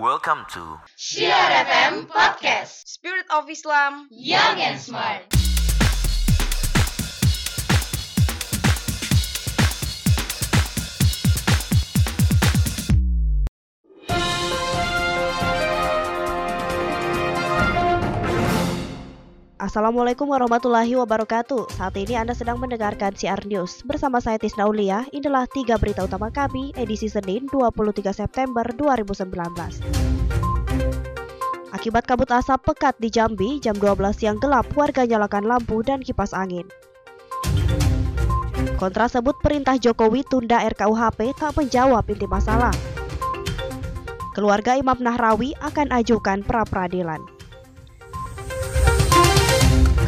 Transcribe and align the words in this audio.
Welcome 0.00 0.46
to 0.54 0.78
Syiar 0.96 1.50
FM 1.66 2.06
Podcast. 2.06 2.86
Spirit 2.86 3.26
of 3.34 3.50
Islam. 3.50 4.06
Young 4.10 4.60
and 4.60 4.78
Smart 4.80 5.22
Assalamualaikum 19.60 20.24
warahmatullahi 20.24 20.96
wabarakatuh. 20.96 21.76
Saat 21.76 21.92
ini 22.00 22.16
Anda 22.16 22.32
sedang 22.32 22.56
mendengarkan 22.56 23.12
CR 23.12 23.44
News. 23.44 23.84
Bersama 23.84 24.16
saya 24.16 24.40
Tisna 24.40 24.64
Ulia, 24.64 25.04
inilah 25.12 25.44
tiga 25.52 25.76
berita 25.76 26.00
utama 26.00 26.32
kami 26.32 26.72
edisi 26.80 27.12
Senin 27.12 27.44
23 27.44 28.08
September 28.08 28.64
2019. 28.72 29.20
Akibat 31.76 32.08
kabut 32.08 32.32
asap 32.32 32.72
pekat 32.72 32.96
di 33.04 33.12
Jambi, 33.12 33.60
jam 33.60 33.76
12 33.76 34.16
siang 34.16 34.40
gelap, 34.40 34.64
warga 34.72 35.04
nyalakan 35.04 35.44
lampu 35.44 35.84
dan 35.84 36.00
kipas 36.00 36.32
angin. 36.32 36.64
Kontra 38.80 39.12
sebut 39.12 39.36
perintah 39.44 39.76
Jokowi 39.76 40.24
tunda 40.24 40.64
RKUHP 40.64 41.36
tak 41.36 41.52
menjawab 41.60 42.08
inti 42.08 42.24
masalah. 42.24 42.72
Keluarga 44.32 44.80
Imam 44.80 44.96
Nahrawi 45.04 45.52
akan 45.60 45.92
ajukan 46.00 46.48
pra-peradilan. 46.48 47.39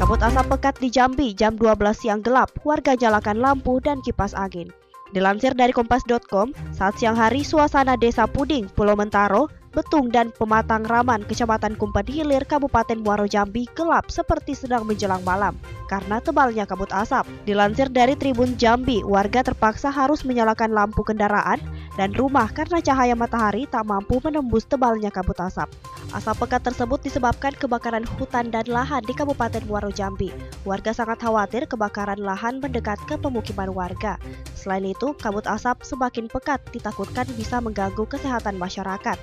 Kabut 0.03 0.19
asap 0.19 0.59
pekat 0.59 0.75
di 0.83 0.91
Jambi 0.91 1.31
jam 1.31 1.55
12 1.55 1.79
siang 1.95 2.27
gelap, 2.27 2.51
warga 2.67 2.99
nyalakan 2.99 3.39
lampu 3.39 3.79
dan 3.79 4.03
kipas 4.03 4.35
angin. 4.35 4.67
Dilansir 5.15 5.55
dari 5.55 5.71
kompas.com, 5.71 6.51
saat 6.75 6.99
siang 6.99 7.15
hari 7.15 7.47
suasana 7.47 7.95
desa 7.95 8.27
Puding, 8.27 8.67
Pulau 8.75 8.99
Mentaro, 8.99 9.47
Betung 9.73 10.13
dan 10.13 10.29
Pematang 10.37 10.85
Raman, 10.85 11.25
Kecamatan 11.25 11.81
Kumpan 11.81 12.05
Hilir, 12.05 12.45
Kabupaten 12.45 13.01
Muaro 13.01 13.25
Jambi 13.25 13.65
gelap 13.73 14.13
seperti 14.13 14.53
sedang 14.53 14.85
menjelang 14.85 15.25
malam 15.25 15.57
karena 15.93 16.21
tebalnya 16.25 16.65
kabut 16.65 16.89
asap. 16.89 17.29
Dilansir 17.45 17.93
dari 17.93 18.17
Tribun 18.17 18.57
Jambi, 18.61 19.05
warga 19.05 19.45
terpaksa 19.45 19.93
harus 19.93 20.25
menyalakan 20.25 20.73
lampu 20.73 21.05
kendaraan 21.05 21.61
dan 22.01 22.13
rumah 22.17 22.49
karena 22.49 22.81
cahaya 22.81 23.13
matahari 23.13 23.69
tak 23.69 23.85
mampu 23.85 24.17
menembus 24.25 24.65
tebalnya 24.65 25.13
kabut 25.13 25.37
asap. 25.37 25.69
Asap 26.13 26.45
pekat 26.45 26.65
tersebut 26.65 27.01
disebabkan 27.05 27.57
kebakaran 27.57 28.05
hutan 28.17 28.53
dan 28.53 28.69
lahan 28.69 29.01
di 29.05 29.17
Kabupaten 29.17 29.65
Muaro 29.65 29.89
Jambi. 29.89 30.29
Warga 30.69 30.93
sangat 30.93 31.21
khawatir 31.25 31.65
kebakaran 31.65 32.21
lahan 32.21 32.61
mendekat 32.61 33.01
ke 33.09 33.17
pemukiman 33.17 33.73
warga. 33.73 34.17
Selain 34.63 34.87
itu, 34.87 35.11
kabut 35.19 35.43
asap 35.51 35.83
semakin 35.83 36.31
pekat 36.31 36.63
ditakutkan 36.71 37.27
bisa 37.35 37.59
mengganggu 37.59 38.07
kesehatan 38.07 38.55
masyarakat. 38.55 39.19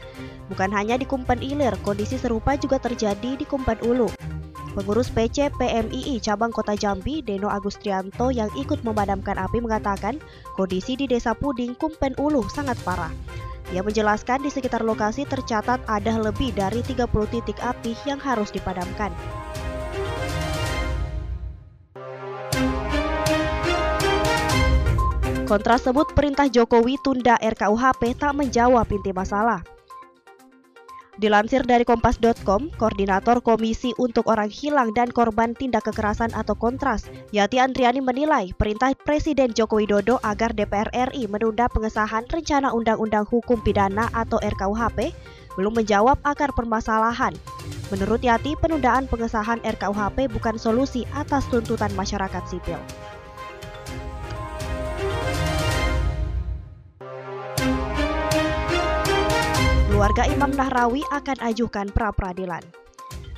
Bukan 0.52 0.70
hanya 0.76 1.00
di 1.00 1.08
Kumpen 1.08 1.40
Ilir, 1.40 1.80
kondisi 1.80 2.20
serupa 2.20 2.60
juga 2.60 2.76
terjadi 2.76 3.40
di 3.40 3.48
Kumpen 3.48 3.80
Ulu. 3.80 4.12
Pengurus 4.76 5.08
PC 5.08 5.48
PMII 5.56 6.20
Cabang 6.20 6.52
Kota 6.52 6.76
Jambi, 6.76 7.24
Deno 7.24 7.48
Agustrianto 7.48 8.36
yang 8.36 8.52
ikut 8.60 8.84
memadamkan 8.84 9.40
api 9.40 9.64
mengatakan 9.64 10.20
kondisi 10.60 11.00
di 11.00 11.08
Desa 11.08 11.32
Puding, 11.32 11.80
Kumpen 11.80 12.20
Ulu 12.20 12.44
sangat 12.52 12.76
parah. 12.84 13.10
Ia 13.72 13.80
menjelaskan 13.80 14.44
di 14.44 14.52
sekitar 14.52 14.84
lokasi 14.84 15.24
tercatat 15.24 15.80
ada 15.88 16.20
lebih 16.20 16.52
dari 16.52 16.84
30 16.84 17.06
titik 17.32 17.58
api 17.64 17.96
yang 18.04 18.20
harus 18.20 18.52
dipadamkan. 18.52 19.16
Kontra 25.50 25.82
sebut 25.82 26.06
perintah 26.14 26.46
Jokowi 26.46 27.02
tunda 27.02 27.34
RKUHP 27.42 28.22
tak 28.22 28.38
menjawab 28.38 28.86
inti 28.94 29.10
masalah. 29.10 29.66
Dilansir 31.18 31.66
dari 31.66 31.82
kompas.com, 31.90 32.70
Koordinator 32.78 33.42
Komisi 33.42 33.98
untuk 33.98 34.30
Orang 34.30 34.54
Hilang 34.54 34.94
dan 34.94 35.10
Korban 35.10 35.58
Tindak 35.58 35.90
Kekerasan 35.90 36.38
atau 36.38 36.54
Kontras, 36.54 37.10
Yati 37.34 37.58
Andriani 37.58 37.98
menilai 37.98 38.54
perintah 38.54 38.94
Presiden 38.94 39.50
Joko 39.58 39.82
Widodo 39.82 40.22
agar 40.22 40.54
DPR 40.54 40.94
RI 40.94 41.26
menunda 41.26 41.66
pengesahan 41.66 42.30
Rencana 42.30 42.70
Undang-Undang 42.70 43.26
Hukum 43.26 43.58
Pidana 43.66 44.06
atau 44.14 44.38
RKUHP 44.38 45.18
belum 45.58 45.82
menjawab 45.82 46.22
akar 46.30 46.54
permasalahan. 46.54 47.34
Menurut 47.90 48.22
Yati, 48.22 48.54
penundaan 48.54 49.10
pengesahan 49.10 49.58
RKUHP 49.66 50.30
bukan 50.30 50.62
solusi 50.62 51.10
atas 51.18 51.50
tuntutan 51.50 51.90
masyarakat 51.98 52.46
sipil. 52.46 52.78
Keluarga 60.10 60.34
Imam 60.34 60.50
Nahrawi 60.58 61.06
akan 61.14 61.38
ajukan 61.54 61.94
pra-peradilan. 61.94 62.66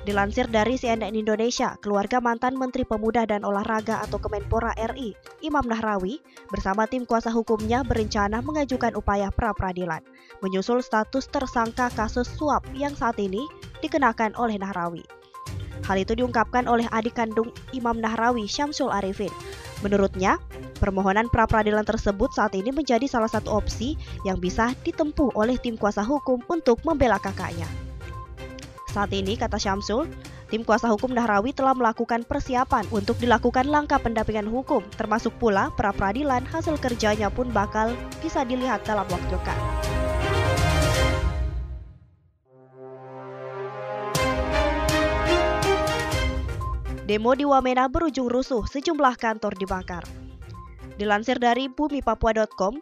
Dilansir 0.07 0.47
dari 0.47 0.79
CNN 0.79 1.19
Indonesia, 1.19 1.75
keluarga 1.83 2.23
mantan 2.23 2.55
Menteri 2.55 2.87
Pemuda 2.87 3.27
dan 3.27 3.43
Olahraga 3.43 3.99
atau 3.99 4.15
Kemenpora 4.23 4.71
RI, 4.79 5.11
Imam 5.43 5.67
Nahrawi, 5.67 6.23
bersama 6.47 6.87
tim 6.87 7.03
kuasa 7.03 7.27
hukumnya 7.27 7.83
berencana 7.83 8.39
mengajukan 8.39 8.95
upaya 8.95 9.27
pra-peradilan, 9.35 9.99
menyusul 10.39 10.79
status 10.79 11.27
tersangka 11.27 11.91
kasus 11.91 12.31
suap 12.39 12.63
yang 12.71 12.95
saat 12.95 13.19
ini 13.19 13.43
dikenakan 13.83 14.31
oleh 14.39 14.55
Nahrawi. 14.55 15.03
Hal 15.83 15.99
itu 15.99 16.15
diungkapkan 16.15 16.71
oleh 16.71 16.87
adik 16.95 17.19
kandung 17.19 17.51
Imam 17.75 17.99
Nahrawi, 17.99 18.47
Syamsul 18.47 18.95
Arifin. 18.95 19.35
Menurutnya, 19.83 20.39
permohonan 20.81 21.29
pra-peradilan 21.29 21.85
tersebut 21.85 22.33
saat 22.33 22.57
ini 22.57 22.73
menjadi 22.73 23.05
salah 23.05 23.29
satu 23.29 23.53
opsi 23.53 23.93
yang 24.25 24.41
bisa 24.41 24.73
ditempuh 24.81 25.37
oleh 25.37 25.61
tim 25.61 25.77
kuasa 25.77 26.01
hukum 26.01 26.41
untuk 26.49 26.81
membela 26.81 27.21
kakaknya. 27.21 27.69
Saat 28.89 29.13
ini, 29.13 29.37
kata 29.37 29.61
Syamsul, 29.61 30.09
tim 30.49 30.65
kuasa 30.65 30.89
hukum 30.89 31.13
Nahrawi 31.13 31.53
telah 31.53 31.71
melakukan 31.71 32.25
persiapan 32.25 32.83
untuk 32.91 33.15
dilakukan 33.21 33.69
langkah 33.69 34.01
pendampingan 34.01 34.49
hukum, 34.49 34.81
termasuk 34.97 35.31
pula 35.37 35.69
pra-peradilan 35.77 36.43
hasil 36.49 36.75
kerjanya 36.81 37.29
pun 37.31 37.47
bakal 37.53 37.93
bisa 38.19 38.41
dilihat 38.41 38.83
dalam 38.83 39.05
waktu 39.07 39.31
dekat. 39.31 39.59
Demo 47.07 47.35
di 47.35 47.43
Wamena 47.43 47.91
berujung 47.91 48.31
rusuh, 48.31 48.63
sejumlah 48.71 49.19
kantor 49.19 49.55
dibakar. 49.59 50.30
Dilansir 51.01 51.41
dari 51.41 51.65
bumipapua.com, 51.65 52.77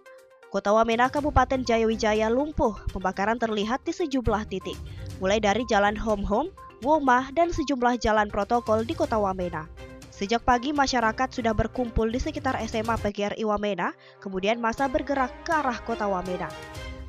Kota 0.51 0.75
Wamena, 0.75 1.07
Kabupaten 1.07 1.63
Jayawijaya 1.63 2.27
lumpuh. 2.27 2.75
Pembakaran 2.91 3.39
terlihat 3.39 3.87
di 3.87 3.95
sejumlah 3.95 4.43
titik, 4.51 4.75
mulai 5.23 5.39
dari 5.39 5.63
Jalan 5.63 5.95
Home 5.95 6.27
Home, 6.27 6.51
Womah, 6.83 7.31
dan 7.31 7.55
sejumlah 7.55 7.95
jalan 8.03 8.27
protokol 8.27 8.83
di 8.83 8.91
Kota 8.91 9.15
Wamena. 9.15 9.71
Sejak 10.11 10.43
pagi 10.43 10.75
masyarakat 10.75 11.31
sudah 11.31 11.55
berkumpul 11.55 12.11
di 12.11 12.19
sekitar 12.19 12.59
SMA 12.67 12.99
PGRI 12.99 13.47
Wamena, 13.47 13.95
kemudian 14.19 14.59
masa 14.59 14.91
bergerak 14.91 15.31
ke 15.47 15.55
arah 15.55 15.79
Kota 15.87 16.11
Wamena. 16.11 16.51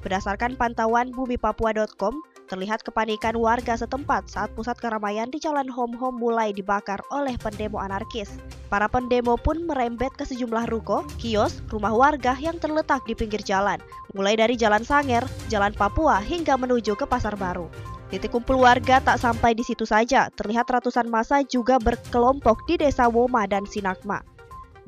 Berdasarkan 0.06 0.54
pantauan 0.54 1.10
bumipapua.com, 1.10 2.22
Terlihat 2.50 2.82
kepanikan 2.82 3.38
warga 3.38 3.78
setempat 3.78 4.26
saat 4.26 4.50
pusat 4.58 4.74
keramaian 4.82 5.30
di 5.30 5.38
Jalan 5.38 5.70
Home 5.70 5.94
Home 5.94 6.18
mulai 6.18 6.50
dibakar 6.50 6.98
oleh 7.14 7.38
pendemo 7.38 7.78
anarkis. 7.78 8.26
Para 8.66 8.90
pendemo 8.90 9.38
pun 9.38 9.70
merembet 9.70 10.10
ke 10.18 10.26
sejumlah 10.26 10.66
ruko, 10.66 11.06
kios, 11.14 11.62
rumah 11.70 11.94
warga 11.94 12.34
yang 12.42 12.58
terletak 12.58 13.06
di 13.06 13.14
pinggir 13.14 13.38
jalan, 13.46 13.78
mulai 14.18 14.34
dari 14.34 14.58
Jalan 14.58 14.82
Sanger, 14.82 15.22
Jalan 15.46 15.70
Papua 15.78 16.18
hingga 16.18 16.58
menuju 16.58 16.98
ke 16.98 17.06
Pasar 17.06 17.38
Baru. 17.38 17.70
Titik 18.10 18.34
kumpul 18.34 18.58
warga 18.58 18.98
tak 18.98 19.22
sampai 19.22 19.54
di 19.54 19.62
situ 19.62 19.86
saja, 19.86 20.26
terlihat 20.34 20.66
ratusan 20.66 21.06
masa 21.06 21.46
juga 21.46 21.78
berkelompok 21.78 22.66
di 22.66 22.82
Desa 22.82 23.06
Woma 23.06 23.46
dan 23.46 23.62
Sinakma. 23.62 24.26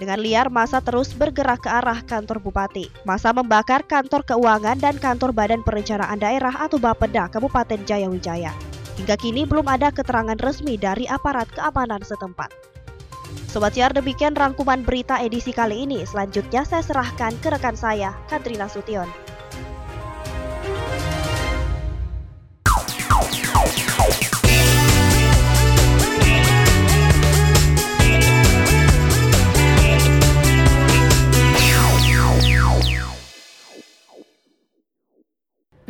Dengan 0.01 0.19
liar, 0.19 0.49
masa 0.49 0.81
terus 0.81 1.13
bergerak 1.13 1.63
ke 1.63 1.71
arah 1.71 2.01
kantor 2.03 2.41
bupati. 2.41 2.89
Masa 3.05 3.31
membakar 3.31 3.85
kantor 3.85 4.25
keuangan 4.25 4.81
dan 4.81 4.97
kantor 4.97 5.37
Badan 5.37 5.61
Perencanaan 5.61 6.19
Daerah 6.19 6.57
atau 6.65 6.81
Bapeda 6.81 7.29
Kabupaten 7.29 7.85
Jayawijaya. 7.85 8.53
Hingga 8.97 9.17
kini 9.21 9.49
belum 9.49 9.69
ada 9.69 9.89
keterangan 9.89 10.37
resmi 10.41 10.77
dari 10.81 11.09
aparat 11.09 11.49
keamanan 11.53 12.01
setempat. 12.05 12.53
Sobat 13.49 13.77
Siar, 13.77 13.93
demikian 13.93 14.33
rangkuman 14.33 14.81
berita 14.81 15.21
edisi 15.21 15.53
kali 15.53 15.85
ini. 15.85 16.09
Selanjutnya 16.09 16.65
saya 16.65 16.81
serahkan 16.81 17.37
ke 17.41 17.53
rekan 17.53 17.77
saya, 17.77 18.17
Katrina 18.29 18.69
Sution. 18.69 19.09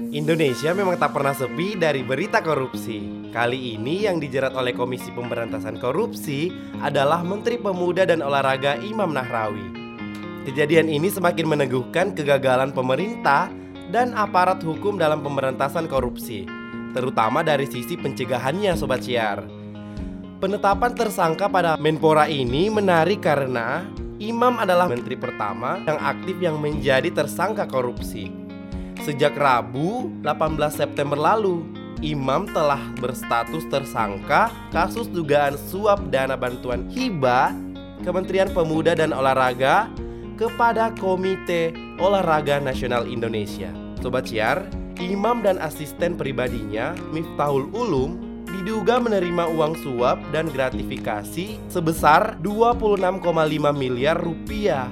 Indonesia 0.01 0.73
memang 0.73 0.97
tak 0.97 1.13
pernah 1.13 1.37
sepi 1.37 1.77
dari 1.77 2.01
berita 2.01 2.41
korupsi. 2.41 3.29
Kali 3.29 3.77
ini 3.77 4.09
yang 4.09 4.17
dijerat 4.17 4.57
oleh 4.57 4.73
Komisi 4.73 5.13
Pemberantasan 5.13 5.77
Korupsi 5.77 6.49
adalah 6.81 7.21
Menteri 7.21 7.61
Pemuda 7.61 8.09
dan 8.09 8.25
Olahraga 8.25 8.81
Imam 8.81 9.13
Nahrawi. 9.13 9.69
Kejadian 10.49 10.89
ini 10.89 11.13
semakin 11.13 11.45
meneguhkan 11.45 12.17
kegagalan 12.17 12.73
pemerintah 12.73 13.53
dan 13.93 14.17
aparat 14.17 14.65
hukum 14.65 14.97
dalam 14.97 15.21
pemberantasan 15.21 15.85
korupsi, 15.85 16.49
terutama 16.97 17.45
dari 17.45 17.69
sisi 17.69 17.93
pencegahannya 18.01 18.73
Sobat 18.73 19.05
Siar. 19.05 19.45
Penetapan 20.41 20.97
tersangka 20.97 21.53
pada 21.53 21.77
Menpora 21.77 22.33
ini 22.33 22.73
menarik 22.73 23.21
karena 23.21 23.85
Imam 24.17 24.57
adalah 24.57 24.89
menteri 24.89 25.21
pertama 25.21 25.77
yang 25.85 26.01
aktif 26.01 26.41
yang 26.41 26.57
menjadi 26.57 27.13
tersangka 27.13 27.69
korupsi. 27.69 28.42
Sejak 29.03 29.35
Rabu 29.35 30.15
18 30.23 30.55
September 30.71 31.19
lalu, 31.19 31.67
Imam 32.07 32.47
telah 32.47 32.79
berstatus 33.03 33.67
tersangka 33.67 34.55
kasus 34.71 35.11
dugaan 35.11 35.59
suap 35.59 36.07
dana 36.15 36.39
bantuan 36.39 36.87
hibah 36.87 37.51
Kementerian 38.07 38.47
Pemuda 38.55 38.95
dan 38.95 39.11
Olahraga 39.11 39.91
kepada 40.39 40.95
Komite 41.03 41.75
Olahraga 41.99 42.63
Nasional 42.63 43.11
Indonesia. 43.11 43.75
Sobat 43.99 44.31
Ciar, 44.31 44.71
Imam 45.03 45.43
dan 45.43 45.59
asisten 45.59 46.15
pribadinya, 46.15 46.95
Miftahul 47.11 47.75
Ulum, 47.75 48.23
diduga 48.55 49.03
menerima 49.03 49.51
uang 49.51 49.83
suap 49.83 50.23
dan 50.31 50.47
gratifikasi 50.47 51.59
sebesar 51.67 52.39
26,5 52.39 53.19
miliar 53.75 54.15
rupiah. 54.15 54.87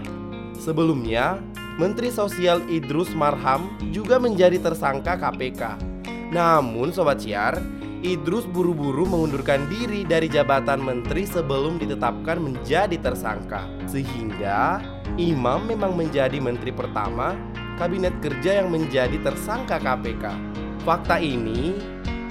Sebelumnya, 0.59 1.39
Menteri 1.79 2.11
Sosial 2.11 2.65
Idrus 2.67 3.13
Marham 3.15 3.71
juga 3.95 4.19
menjadi 4.19 4.59
tersangka 4.59 5.15
KPK. 5.15 5.79
Namun 6.35 6.91
Sobat 6.91 7.23
Ciar, 7.23 7.61
Idrus 8.01 8.49
buru-buru 8.49 9.05
mengundurkan 9.05 9.69
diri 9.69 10.09
dari 10.09 10.25
jabatan 10.25 10.81
menteri 10.81 11.29
sebelum 11.29 11.77
ditetapkan 11.77 12.41
menjadi 12.41 12.97
tersangka. 12.97 13.69
Sehingga 13.85 14.81
Imam 15.21 15.69
memang 15.69 15.93
menjadi 15.95 16.41
menteri 16.41 16.73
pertama 16.73 17.37
kabinet 17.77 18.17
kerja 18.25 18.65
yang 18.65 18.73
menjadi 18.73 19.21
tersangka 19.21 19.77
KPK. 19.77 20.33
Fakta 20.81 21.21
ini 21.21 21.77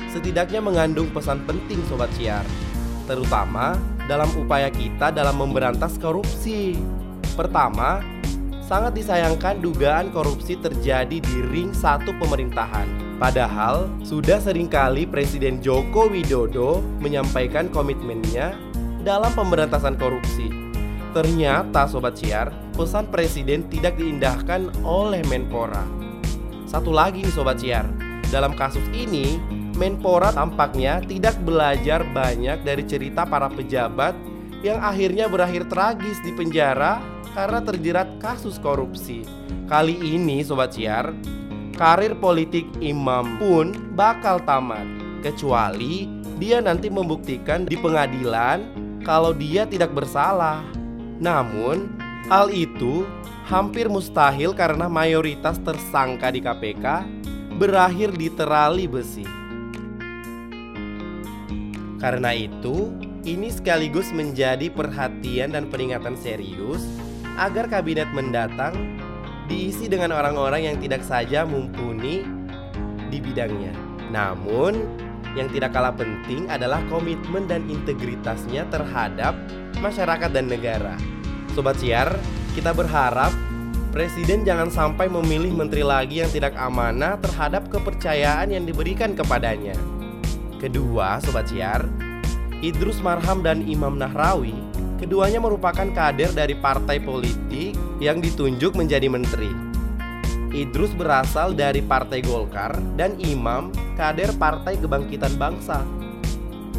setidaknya 0.09 0.57
mengandung 0.57 1.13
pesan 1.13 1.45
penting 1.45 1.85
Sobat 1.85 2.09
Ciar, 2.18 2.42
terutama 3.06 3.77
dalam 4.09 4.30
upaya 4.42 4.74
kita 4.74 5.13
dalam 5.13 5.38
memberantas 5.38 6.01
korupsi. 6.01 6.74
Pertama, 7.38 8.01
sangat 8.69 8.94
disayangkan 8.94 9.57
dugaan 9.66 10.13
korupsi 10.13 10.54
terjadi 10.62 11.18
di 11.18 11.38
ring 11.50 11.74
satu 11.74 12.13
pemerintahan 12.21 13.10
Padahal 13.19 13.92
sudah 14.00 14.39
sering 14.39 14.71
kali 14.71 15.04
Presiden 15.04 15.60
Joko 15.60 16.07
Widodo 16.07 16.80
menyampaikan 17.04 17.68
komitmennya 17.68 18.56
dalam 19.04 19.36
pemberantasan 19.36 20.00
korupsi. 20.00 20.48
Ternyata 21.12 21.83
Sobat 21.92 22.16
Siar, 22.16 22.48
pesan 22.80 23.12
Presiden 23.12 23.68
tidak 23.68 24.00
diindahkan 24.00 24.71
oleh 24.88 25.19
Menpora. 25.27 25.83
Satu 26.63 26.95
lagi 26.95 27.27
nih 27.27 27.36
Sobat 27.36 27.60
Siar, 27.60 27.92
dalam 28.31 28.56
kasus 28.56 28.88
ini 28.95 29.36
Menpora 29.75 30.31
tampaknya 30.31 31.04
tidak 31.04 31.36
belajar 31.44 32.07
banyak 32.16 32.63
dari 32.63 32.88
cerita 32.88 33.27
para 33.27 33.51
pejabat 33.51 34.16
yang 34.63 34.80
akhirnya 34.80 35.27
berakhir 35.27 35.68
tragis 35.68 36.24
di 36.24 36.31
penjara 36.31 37.04
karena 37.34 37.62
terjerat 37.62 38.10
kasus 38.18 38.58
korupsi. 38.58 39.26
Kali 39.70 39.94
ini 39.94 40.42
Sobat 40.42 40.74
Siar, 40.74 41.14
karir 41.78 42.18
politik 42.18 42.66
imam 42.81 43.38
pun 43.38 43.74
bakal 43.94 44.42
tamat 44.44 44.86
kecuali 45.22 46.10
dia 46.40 46.64
nanti 46.64 46.88
membuktikan 46.88 47.68
di 47.68 47.76
pengadilan 47.76 48.64
kalau 49.04 49.36
dia 49.36 49.68
tidak 49.68 49.92
bersalah. 49.92 50.64
Namun, 51.20 51.92
hal 52.31 52.48
itu 52.48 53.04
hampir 53.44 53.92
mustahil 53.92 54.56
karena 54.56 54.88
mayoritas 54.88 55.60
tersangka 55.68 56.31
di 56.31 56.40
KPK 56.40 56.86
berakhir 57.60 58.16
di 58.16 58.31
terali 58.31 58.88
besi. 58.88 59.28
Karena 62.00 62.31
itu, 62.31 62.96
ini 63.28 63.52
sekaligus 63.52 64.16
menjadi 64.16 64.72
perhatian 64.72 65.52
dan 65.52 65.68
peringatan 65.68 66.16
serius 66.16 66.88
agar 67.38 67.70
kabinet 67.70 68.10
mendatang 68.16 68.98
diisi 69.50 69.90
dengan 69.90 70.14
orang-orang 70.14 70.70
yang 70.70 70.78
tidak 70.81 71.06
saja 71.06 71.46
mumpuni 71.46 72.26
di 73.10 73.18
bidangnya. 73.18 73.74
Namun, 74.10 74.78
yang 75.38 75.50
tidak 75.54 75.74
kalah 75.74 75.94
penting 75.94 76.50
adalah 76.50 76.81
komitmen 76.90 77.46
dan 77.46 77.66
integritasnya 77.70 78.66
terhadap 78.74 79.38
masyarakat 79.81 80.30
dan 80.34 80.50
negara. 80.50 80.98
Sobat 81.54 81.78
Siar, 81.78 82.14
kita 82.54 82.74
berharap 82.74 83.34
Presiden 83.90 84.46
jangan 84.46 84.70
sampai 84.70 85.10
memilih 85.10 85.50
menteri 85.50 85.81
lagi 85.81 86.22
yang 86.22 86.30
tidak 86.30 86.54
amanah 86.62 87.18
terhadap 87.18 87.74
kepercayaan 87.74 88.54
yang 88.54 88.62
diberikan 88.62 89.18
kepadanya. 89.18 89.74
Kedua, 90.62 91.18
Sobat 91.26 91.50
Siar, 91.50 91.90
Idrus 92.62 93.02
Marham 93.02 93.42
dan 93.42 93.66
Imam 93.66 93.98
Nahrawi 93.98 94.54
Keduanya 95.00 95.40
merupakan 95.40 95.88
kader 95.88 96.36
dari 96.36 96.60
partai 96.60 97.00
politik 97.00 97.72
yang 98.04 98.19
ditunjuk 98.19 98.75
menjadi 98.75 99.07
menteri. 99.07 99.48
Idrus 100.51 100.92
berasal 100.92 101.56
dari 101.56 101.80
Partai 101.80 102.19
Golkar 102.19 102.75
dan 103.00 103.16
Imam 103.24 103.72
kader 103.96 104.36
Partai 104.36 104.75
Kebangkitan 104.75 105.40
Bangsa. 105.40 105.88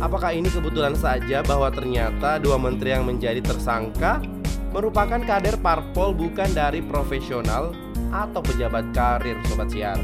Apakah 0.04 0.36
ini 0.36 0.52
kebetulan 0.52 0.92
saja 0.92 1.40
bahwa 1.40 1.72
ternyata 1.72 2.36
dua 2.36 2.60
menteri 2.60 2.92
yang 2.92 3.08
menjadi 3.08 3.40
tersangka 3.40 4.20
merupakan 4.76 5.24
kader 5.24 5.56
parpol 5.64 6.12
bukan 6.12 6.52
dari 6.52 6.84
profesional 6.84 7.72
atau 8.12 8.44
pejabat 8.44 8.84
karir 8.92 9.40
sobat 9.48 9.72
siar? 9.72 9.96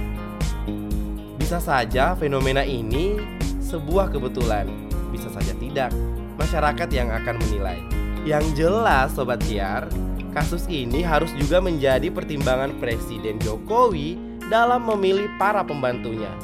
Bisa 1.37 1.61
saja 1.61 2.17
fenomena 2.17 2.65
ini 2.65 3.21
sebuah 3.61 4.09
kebetulan, 4.09 4.69
bisa 5.12 5.29
saja 5.29 5.53
tidak. 5.61 5.93
Masyarakat 6.41 6.89
yang 6.93 7.12
akan 7.12 7.37
menilai. 7.45 7.96
Yang 8.26 8.67
jelas 8.67 9.14
Sobat 9.14 9.38
Siar, 9.46 9.87
kasus 10.34 10.67
ini 10.67 11.06
harus 11.06 11.31
juga 11.38 11.62
menjadi 11.62 12.11
pertimbangan 12.11 12.75
Presiden 12.82 13.38
Jokowi 13.38 14.19
dalam 14.50 14.82
memilih 14.82 15.31
para 15.38 15.62
pembantunya. 15.62 16.34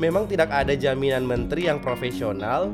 Memang 0.00 0.24
tidak 0.24 0.48
ada 0.48 0.72
jaminan 0.72 1.28
menteri 1.28 1.68
yang 1.68 1.84
profesional 1.84 2.72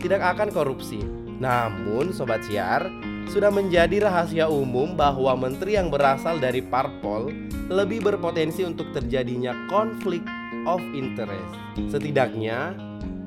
tidak 0.00 0.24
akan 0.32 0.48
korupsi. 0.48 1.04
Namun 1.36 2.16
Sobat 2.16 2.40
Siar, 2.48 2.88
sudah 3.28 3.52
menjadi 3.52 4.08
rahasia 4.08 4.48
umum 4.48 4.96
bahwa 4.96 5.36
menteri 5.36 5.76
yang 5.76 5.92
berasal 5.92 6.40
dari 6.40 6.64
parpol 6.64 7.28
lebih 7.68 8.00
berpotensi 8.00 8.64
untuk 8.64 8.96
terjadinya 8.96 9.52
konflik 9.68 10.24
of 10.64 10.80
interest. 10.96 11.52
Setidaknya, 11.92 12.72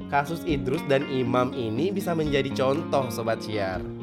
kasus 0.10 0.42
Idrus 0.50 0.82
dan 0.90 1.06
Imam 1.14 1.54
ini 1.54 1.94
bisa 1.94 2.18
menjadi 2.18 2.50
contoh 2.58 3.06
Sobat 3.14 3.46
Siar. 3.46 3.99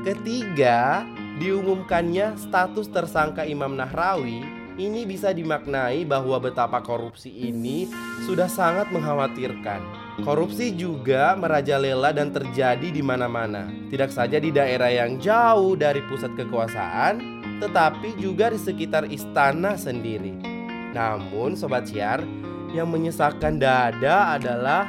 Ketiga, 0.00 1.04
diumumkannya 1.36 2.32
status 2.40 2.88
tersangka 2.88 3.44
Imam 3.44 3.76
Nahrawi 3.76 4.40
ini 4.80 5.04
bisa 5.04 5.28
dimaknai 5.28 6.08
bahwa 6.08 6.40
betapa 6.40 6.80
korupsi 6.80 7.28
ini 7.28 7.84
sudah 8.24 8.48
sangat 8.48 8.88
mengkhawatirkan. 8.88 9.84
Korupsi 10.24 10.72
juga 10.72 11.36
merajalela 11.36 12.16
dan 12.16 12.32
terjadi 12.32 12.88
di 12.88 13.04
mana-mana, 13.04 13.68
tidak 13.92 14.08
saja 14.08 14.40
di 14.40 14.48
daerah 14.48 14.88
yang 14.88 15.20
jauh 15.20 15.76
dari 15.76 16.00
pusat 16.08 16.32
kekuasaan, 16.32 17.20
tetapi 17.60 18.16
juga 18.16 18.48
di 18.48 18.56
sekitar 18.56 19.04
istana 19.12 19.76
sendiri. 19.76 20.32
Namun, 20.96 21.60
sobat 21.60 21.92
siar, 21.92 22.24
yang 22.72 22.88
menyesakkan 22.88 23.60
dada 23.60 24.32
adalah 24.40 24.88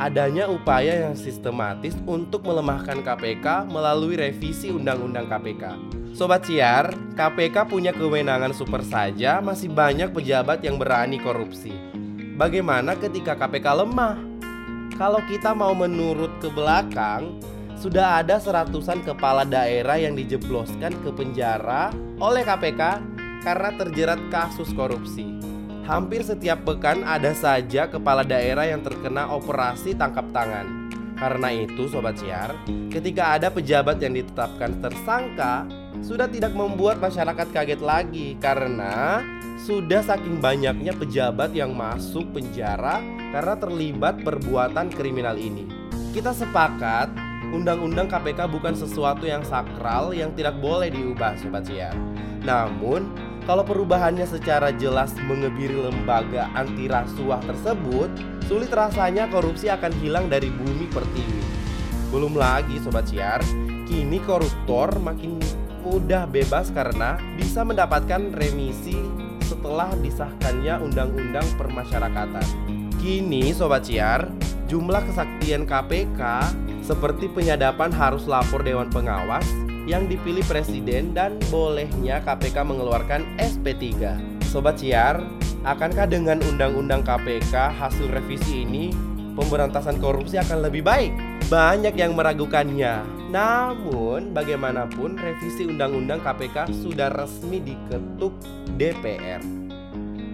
adanya 0.00 0.48
upaya 0.48 1.04
yang 1.04 1.12
sistematis 1.12 1.92
untuk 2.08 2.48
melemahkan 2.48 3.04
KPK 3.04 3.68
melalui 3.68 4.16
revisi 4.16 4.72
Undang-Undang 4.72 5.28
KPK. 5.28 5.64
Sobat 6.16 6.48
Siar, 6.48 6.96
KPK 7.20 7.68
punya 7.68 7.92
kewenangan 7.92 8.56
super 8.56 8.80
saja, 8.80 9.44
masih 9.44 9.68
banyak 9.68 10.08
pejabat 10.16 10.64
yang 10.64 10.80
berani 10.80 11.20
korupsi. 11.20 11.76
Bagaimana 12.40 12.96
ketika 12.96 13.36
KPK 13.36 13.84
lemah? 13.84 14.16
Kalau 14.96 15.20
kita 15.28 15.52
mau 15.52 15.76
menurut 15.76 16.32
ke 16.40 16.48
belakang, 16.48 17.36
sudah 17.76 18.24
ada 18.24 18.40
seratusan 18.40 19.04
kepala 19.04 19.44
daerah 19.44 20.00
yang 20.00 20.16
dijebloskan 20.16 20.96
ke 21.04 21.12
penjara 21.12 21.92
oleh 22.16 22.40
KPK 22.40 23.04
karena 23.44 23.70
terjerat 23.76 24.20
kasus 24.32 24.72
korupsi. 24.72 25.49
Hampir 25.90 26.22
setiap 26.22 26.62
pekan 26.62 27.02
ada 27.02 27.34
saja 27.34 27.90
kepala 27.90 28.22
daerah 28.22 28.62
yang 28.62 28.78
terkena 28.78 29.26
operasi 29.26 29.90
tangkap 29.98 30.22
tangan. 30.30 30.86
Karena 31.18 31.50
itu, 31.50 31.90
sobat 31.90 32.14
siar, 32.14 32.54
ketika 32.94 33.34
ada 33.34 33.50
pejabat 33.50 33.98
yang 33.98 34.14
ditetapkan 34.14 34.78
tersangka, 34.78 35.66
sudah 35.98 36.30
tidak 36.30 36.54
membuat 36.54 37.02
masyarakat 37.02 37.50
kaget 37.50 37.82
lagi 37.82 38.38
karena 38.38 39.18
sudah 39.66 39.98
saking 40.06 40.38
banyaknya 40.38 40.94
pejabat 40.94 41.50
yang 41.58 41.74
masuk 41.74 42.22
penjara 42.38 43.02
karena 43.34 43.58
terlibat 43.58 44.22
perbuatan 44.22 44.94
kriminal 44.94 45.34
ini. 45.34 45.66
Kita 46.14 46.30
sepakat, 46.30 47.10
undang-undang 47.50 48.06
KPK 48.06 48.46
bukan 48.46 48.78
sesuatu 48.78 49.26
yang 49.26 49.42
sakral 49.42 50.14
yang 50.14 50.30
tidak 50.38 50.54
boleh 50.62 50.86
diubah, 50.86 51.34
sobat 51.42 51.66
siar. 51.66 51.98
Namun, 52.46 53.29
Kalau 53.50 53.66
perubahannya 53.66 54.30
secara 54.30 54.70
jelas 54.70 55.10
mengebiri 55.26 55.74
lembaga 55.74 56.46
anti 56.54 56.86
rasuah 56.86 57.42
tersebut, 57.42 58.06
sulit 58.46 58.70
rasanya 58.70 59.26
korupsi 59.26 59.66
akan 59.66 59.90
hilang 59.98 60.30
dari 60.30 60.54
bumi 60.54 60.86
pertiwi. 60.86 61.42
Belum 62.14 62.38
lagi 62.38 62.78
sobat 62.78 63.10
siar, 63.10 63.42
kini 63.90 64.22
koruptor 64.22 64.94
makin 65.02 65.42
mudah 65.82 66.30
bebas 66.30 66.70
karena 66.70 67.18
bisa 67.34 67.66
mendapatkan 67.66 68.30
remisi 68.38 68.94
setelah 69.42 69.98
disahkannya 69.98 70.86
undang-undang 70.86 71.50
permasyarakatan. 71.58 72.46
Kini 73.02 73.50
sobat 73.50 73.82
siar, 73.82 74.30
jumlah 74.70 75.02
kesaktian 75.10 75.66
KPK 75.66 76.22
seperti 76.86 77.26
penyadapan 77.26 77.90
harus 77.90 78.30
lapor 78.30 78.62
dewan 78.62 78.86
pengawas 78.94 79.69
yang 79.88 80.08
dipilih 80.08 80.44
presiden 80.44 81.16
dan 81.16 81.40
bolehnya 81.48 82.20
KPK 82.24 82.64
mengeluarkan 82.64 83.24
SP3. 83.40 84.16
Sobat 84.50 84.82
siar, 84.82 85.22
akankah 85.62 86.10
dengan 86.10 86.42
undang-undang 86.42 87.06
KPK 87.06 87.76
hasil 87.78 88.10
revisi 88.10 88.66
ini 88.66 88.90
pemberantasan 89.38 90.02
korupsi 90.02 90.36
akan 90.36 90.66
lebih 90.66 90.84
baik? 90.84 91.12
Banyak 91.48 91.94
yang 91.98 92.14
meragukannya. 92.14 93.02
Namun, 93.30 94.34
bagaimanapun 94.34 95.18
revisi 95.18 95.66
undang-undang 95.66 96.18
KPK 96.22 96.70
sudah 96.70 97.10
resmi 97.14 97.62
diketuk 97.62 98.34
DPR. 98.74 99.42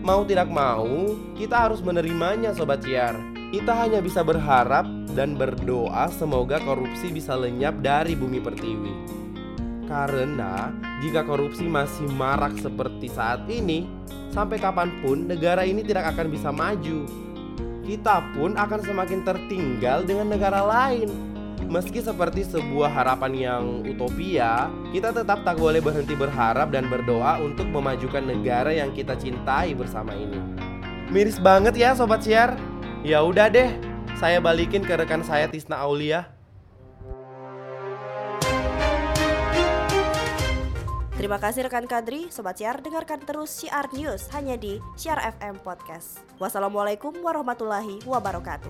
Mau 0.07 0.23
tidak 0.23 0.47
mau, 0.49 1.13
kita 1.35 1.67
harus 1.69 1.83
menerimanya 1.83 2.55
sobat 2.55 2.81
siar. 2.85 3.17
Kita 3.51 3.75
hanya 3.75 3.99
bisa 4.03 4.23
berharap 4.23 4.87
dan 5.17 5.35
berdoa 5.35 6.13
semoga 6.13 6.61
korupsi 6.61 7.09
bisa 7.11 7.35
lenyap 7.35 7.81
dari 7.81 8.13
bumi 8.13 8.39
pertiwi. 8.39 8.95
Karena 9.87 10.75
jika 10.99 11.23
korupsi 11.23 11.67
masih 11.67 12.11
marak 12.11 12.59
seperti 12.59 13.07
saat 13.07 13.47
ini, 13.47 13.87
sampai 14.35 14.59
kapan 14.59 14.91
pun 15.01 15.31
negara 15.31 15.63
ini 15.63 15.87
tidak 15.87 16.11
akan 16.15 16.27
bisa 16.29 16.51
maju. 16.51 17.07
Kita 17.87 18.35
pun 18.35 18.59
akan 18.59 18.81
semakin 18.83 19.23
tertinggal 19.23 20.03
dengan 20.03 20.27
negara 20.35 20.67
lain. 20.67 21.07
Meski 21.67 22.03
seperti 22.03 22.47
sebuah 22.47 22.91
harapan 22.91 23.33
yang 23.35 23.65
utopia, 23.87 24.71
kita 24.91 25.11
tetap 25.11 25.43
tak 25.43 25.59
boleh 25.59 25.83
berhenti 25.83 26.15
berharap 26.15 26.71
dan 26.71 26.87
berdoa 26.87 27.43
untuk 27.43 27.67
memajukan 27.71 28.23
negara 28.23 28.71
yang 28.71 28.91
kita 28.91 29.15
cintai 29.19 29.75
bersama 29.75 30.15
ini. 30.15 30.39
Miris 31.11 31.39
banget 31.39 31.79
ya 31.79 31.95
sobat 31.95 32.27
siar. 32.27 32.59
Ya 33.07 33.23
udah 33.23 33.47
deh, 33.47 33.71
saya 34.19 34.43
balikin 34.43 34.83
ke 34.83 34.99
rekan 34.99 35.23
saya 35.23 35.47
Tisna 35.47 35.79
Aulia. 35.79 36.36
Terima 41.17 41.41
kasih 41.41 41.65
rekan 41.65 41.89
Kadri, 41.89 42.29
Sobat 42.29 42.61
Siar, 42.61 42.85
dengarkan 42.85 43.17
terus 43.25 43.49
Siar 43.49 43.89
News 43.97 44.29
hanya 44.37 44.61
di 44.61 44.77
Siar 45.01 45.17
FM 45.17 45.65
Podcast. 45.65 46.21
Wassalamualaikum 46.37 47.25
warahmatullahi 47.25 48.05
wabarakatuh. 48.05 48.69